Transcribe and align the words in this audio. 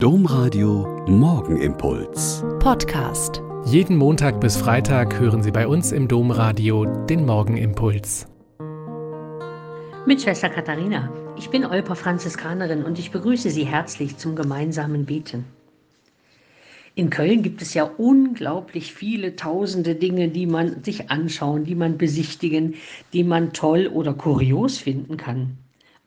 Domradio 0.00 1.04
Morgenimpuls. 1.08 2.44
Podcast. 2.60 3.42
Jeden 3.64 3.96
Montag 3.96 4.40
bis 4.40 4.56
Freitag 4.56 5.18
hören 5.18 5.42
Sie 5.42 5.50
bei 5.50 5.66
uns 5.66 5.90
im 5.90 6.06
Domradio 6.06 6.84
den 6.84 7.26
Morgenimpuls. 7.26 8.28
Mit 10.06 10.22
Schwester 10.22 10.50
Katharina. 10.50 11.12
Ich 11.36 11.50
bin 11.50 11.66
Olper 11.66 11.96
Franziskanerin 11.96 12.84
und 12.84 13.00
ich 13.00 13.10
begrüße 13.10 13.50
Sie 13.50 13.64
herzlich 13.64 14.16
zum 14.18 14.36
gemeinsamen 14.36 15.04
Beten. 15.04 15.46
In 16.94 17.10
Köln 17.10 17.42
gibt 17.42 17.60
es 17.60 17.74
ja 17.74 17.82
unglaublich 17.82 18.94
viele 18.94 19.34
tausende 19.34 19.96
Dinge, 19.96 20.28
die 20.28 20.46
man 20.46 20.84
sich 20.84 21.10
anschauen, 21.10 21.64
die 21.64 21.74
man 21.74 21.98
besichtigen, 21.98 22.76
die 23.12 23.24
man 23.24 23.52
toll 23.52 23.90
oder 23.92 24.14
kurios 24.14 24.78
finden 24.78 25.16
kann. 25.16 25.58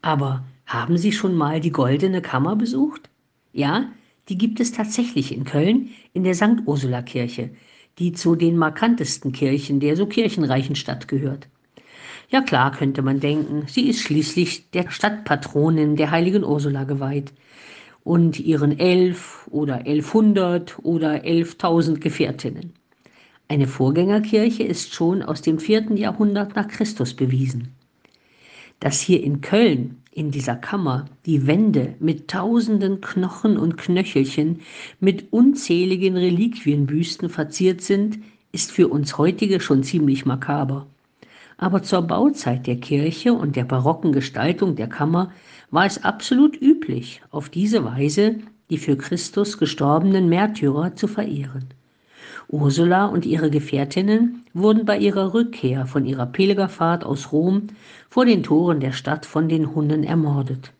Aber 0.00 0.44
haben 0.64 0.96
Sie 0.96 1.10
schon 1.10 1.34
mal 1.34 1.58
die 1.58 1.72
Goldene 1.72 2.22
Kammer 2.22 2.54
besucht? 2.54 3.09
Ja, 3.52 3.90
die 4.28 4.38
gibt 4.38 4.60
es 4.60 4.72
tatsächlich 4.72 5.34
in 5.34 5.44
Köln 5.44 5.90
in 6.12 6.24
der 6.24 6.34
St. 6.34 6.62
Ursula 6.66 7.02
Kirche, 7.02 7.50
die 7.98 8.12
zu 8.12 8.36
den 8.36 8.56
markantesten 8.56 9.32
Kirchen 9.32 9.80
der 9.80 9.96
so 9.96 10.06
kirchenreichen 10.06 10.76
Stadt 10.76 11.08
gehört. 11.08 11.48
Ja 12.30 12.42
klar, 12.42 12.70
könnte 12.70 13.02
man 13.02 13.18
denken, 13.18 13.64
sie 13.66 13.88
ist 13.88 14.00
schließlich 14.00 14.70
der 14.70 14.88
Stadtpatronin 14.88 15.96
der 15.96 16.12
heiligen 16.12 16.44
Ursula 16.44 16.84
geweiht 16.84 17.32
und 18.04 18.38
ihren 18.38 18.78
elf 18.78 19.48
oder 19.50 19.86
elfhundert 19.86 20.78
oder 20.82 21.24
elftausend 21.24 22.00
Gefährtinnen. 22.00 22.72
Eine 23.48 23.66
Vorgängerkirche 23.66 24.62
ist 24.62 24.94
schon 24.94 25.24
aus 25.24 25.42
dem 25.42 25.58
vierten 25.58 25.96
Jahrhundert 25.96 26.54
nach 26.54 26.68
Christus 26.68 27.14
bewiesen. 27.14 27.74
Dass 28.80 29.00
hier 29.00 29.22
in 29.22 29.40
Köln 29.40 30.02
in 30.10 30.30
dieser 30.30 30.56
Kammer 30.56 31.06
die 31.24 31.46
Wände 31.46 31.94
mit 32.00 32.28
tausenden 32.28 33.00
Knochen 33.00 33.56
und 33.56 33.76
Knöchelchen, 33.76 34.60
mit 34.98 35.32
unzähligen 35.32 36.16
Reliquienbüsten 36.16 37.28
verziert 37.28 37.82
sind, 37.82 38.18
ist 38.52 38.72
für 38.72 38.88
uns 38.88 39.18
heutige 39.18 39.60
schon 39.60 39.84
ziemlich 39.84 40.26
makaber. 40.26 40.86
Aber 41.58 41.82
zur 41.82 42.02
Bauzeit 42.02 42.66
der 42.66 42.76
Kirche 42.76 43.34
und 43.34 43.54
der 43.54 43.64
barocken 43.64 44.12
Gestaltung 44.12 44.76
der 44.76 44.88
Kammer 44.88 45.30
war 45.70 45.84
es 45.84 46.02
absolut 46.02 46.60
üblich, 46.60 47.22
auf 47.30 47.48
diese 47.48 47.84
Weise 47.84 48.38
die 48.70 48.78
für 48.78 48.96
Christus 48.96 49.58
gestorbenen 49.58 50.28
Märtyrer 50.28 50.94
zu 50.94 51.08
verehren. 51.08 51.66
Ursula 52.52 53.06
und 53.06 53.26
ihre 53.26 53.48
Gefährtinnen 53.48 54.44
wurden 54.54 54.84
bei 54.84 54.98
ihrer 54.98 55.34
Rückkehr 55.34 55.86
von 55.86 56.04
ihrer 56.04 56.26
Pilgerfahrt 56.26 57.04
aus 57.04 57.30
Rom 57.30 57.68
vor 58.08 58.24
den 58.24 58.42
Toren 58.42 58.80
der 58.80 58.90
Stadt 58.90 59.24
von 59.24 59.48
den 59.48 59.72
Hunden 59.72 60.02
ermordet. 60.02 60.72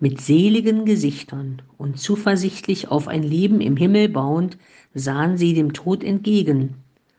Mit 0.00 0.20
seligen 0.22 0.86
Gesichtern 0.86 1.60
und 1.76 1.98
zuversichtlich 1.98 2.88
auf 2.88 3.06
ein 3.06 3.22
Leben 3.22 3.60
im 3.60 3.76
Himmel 3.76 4.08
bauend, 4.08 4.56
sahen 4.94 5.36
sie 5.36 5.52
dem 5.52 5.74
Tod 5.74 6.02
entgegen, 6.02 6.76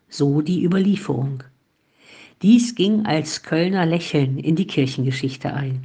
so 0.10 0.42
die 0.42 0.64
Überlieferung. 0.64 1.44
Dies 2.42 2.74
ging 2.74 3.06
als 3.06 3.44
Kölner 3.44 3.86
Lächeln 3.86 4.40
in 4.40 4.56
die 4.56 4.66
Kirchengeschichte 4.66 5.54
ein. 5.54 5.82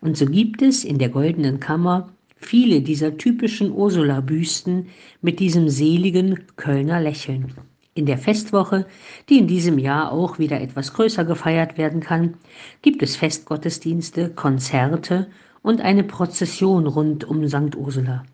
Und 0.00 0.16
so 0.16 0.26
gibt 0.26 0.62
es 0.62 0.84
in 0.84 0.98
der 0.98 1.08
Goldenen 1.08 1.58
Kammer 1.58 2.10
viele 2.38 2.80
dieser 2.80 3.16
typischen 3.16 3.72
Ursula-Büsten 3.72 4.86
mit 5.20 5.40
diesem 5.40 5.68
seligen 5.68 6.40
Kölner 6.56 7.00
Lächeln. 7.00 7.52
In 7.94 8.06
der 8.06 8.18
Festwoche, 8.18 8.86
die 9.28 9.38
in 9.38 9.48
diesem 9.48 9.78
Jahr 9.78 10.12
auch 10.12 10.38
wieder 10.38 10.60
etwas 10.60 10.92
größer 10.94 11.24
gefeiert 11.24 11.78
werden 11.78 12.00
kann, 12.00 12.34
gibt 12.80 13.02
es 13.02 13.16
Festgottesdienste, 13.16 14.30
Konzerte 14.30 15.26
und 15.62 15.80
eine 15.80 16.04
Prozession 16.04 16.86
rund 16.86 17.24
um 17.24 17.46
St. 17.48 17.76
Ursula. 17.76 18.24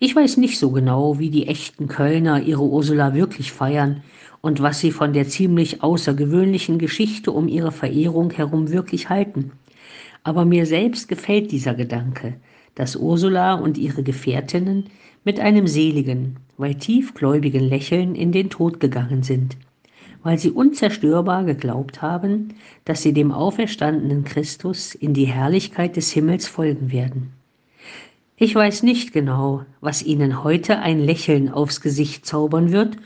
Ich 0.00 0.14
weiß 0.14 0.36
nicht 0.36 0.58
so 0.58 0.70
genau, 0.70 1.18
wie 1.18 1.30
die 1.30 1.46
echten 1.46 1.88
Kölner 1.88 2.40
ihre 2.42 2.62
Ursula 2.62 3.14
wirklich 3.14 3.52
feiern 3.52 4.02
und 4.40 4.62
was 4.62 4.80
sie 4.80 4.92
von 4.92 5.12
der 5.12 5.28
ziemlich 5.28 5.82
außergewöhnlichen 5.82 6.78
Geschichte 6.78 7.32
um 7.32 7.48
ihre 7.48 7.72
Verehrung 7.72 8.30
herum 8.30 8.70
wirklich 8.70 9.08
halten. 9.08 9.52
Aber 10.22 10.44
mir 10.44 10.66
selbst 10.66 11.08
gefällt 11.08 11.52
dieser 11.52 11.74
Gedanke, 11.74 12.34
dass 12.74 12.96
Ursula 12.96 13.54
und 13.54 13.78
ihre 13.78 14.02
Gefährtinnen 14.02 14.84
mit 15.24 15.40
einem 15.40 15.66
seligen, 15.66 16.36
weil 16.56 16.74
tiefgläubigen 16.74 17.68
Lächeln 17.68 18.14
in 18.14 18.32
den 18.32 18.50
Tod 18.50 18.80
gegangen 18.80 19.22
sind, 19.22 19.56
weil 20.22 20.38
sie 20.38 20.50
unzerstörbar 20.50 21.44
geglaubt 21.44 22.02
haben, 22.02 22.54
dass 22.84 23.02
sie 23.02 23.12
dem 23.12 23.32
auferstandenen 23.32 24.24
Christus 24.24 24.94
in 24.94 25.14
die 25.14 25.26
Herrlichkeit 25.26 25.96
des 25.96 26.10
Himmels 26.12 26.46
folgen 26.46 26.92
werden. 26.92 27.32
Ich 28.36 28.54
weiß 28.54 28.84
nicht 28.84 29.12
genau, 29.12 29.64
was 29.80 30.04
ihnen 30.04 30.44
heute 30.44 30.78
ein 30.78 31.00
Lächeln 31.00 31.48
aufs 31.48 31.80
Gesicht 31.80 32.24
zaubern 32.24 32.70
wird, 32.70 32.96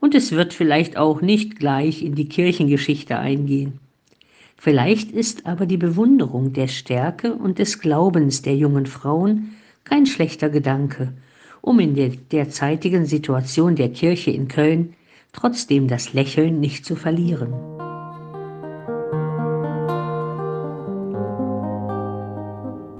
und 0.00 0.14
es 0.16 0.32
wird 0.32 0.52
vielleicht 0.52 0.96
auch 0.96 1.22
nicht 1.22 1.58
gleich 1.58 2.02
in 2.02 2.16
die 2.16 2.28
Kirchengeschichte 2.28 3.18
eingehen. 3.18 3.78
Vielleicht 4.64 5.10
ist 5.10 5.44
aber 5.44 5.66
die 5.66 5.76
Bewunderung 5.76 6.52
der 6.52 6.68
Stärke 6.68 7.34
und 7.34 7.58
des 7.58 7.80
Glaubens 7.80 8.42
der 8.42 8.54
jungen 8.54 8.86
Frauen 8.86 9.56
kein 9.82 10.06
schlechter 10.06 10.50
Gedanke, 10.50 11.14
um 11.62 11.80
in 11.80 11.96
der 11.96 12.10
derzeitigen 12.10 13.04
Situation 13.04 13.74
der 13.74 13.88
Kirche 13.88 14.30
in 14.30 14.46
Köln 14.46 14.94
trotzdem 15.32 15.88
das 15.88 16.12
Lächeln 16.12 16.60
nicht 16.60 16.86
zu 16.86 16.94
verlieren. 16.94 17.52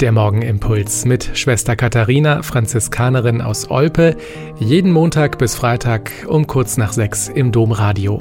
Der 0.01 0.11
Morgenimpuls 0.11 1.05
mit 1.05 1.31
Schwester 1.35 1.77
Katharina, 1.77 2.43
Franziskanerin 2.43 3.41
aus 3.41 3.71
Olpe, 3.71 4.17
jeden 4.59 4.91
Montag 4.91 5.39
bis 5.39 5.55
Freitag 5.55 6.11
um 6.27 6.49
kurz 6.49 6.77
nach 6.77 6.93
sechs 6.93 7.29
im 7.29 7.53
Domradio. 7.53 8.21